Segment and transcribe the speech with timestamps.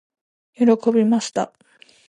[0.55, 1.53] 喜びました。